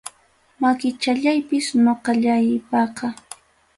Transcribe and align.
Makichallaypis 0.61 1.65
ñoqallaypaqa. 1.83 3.07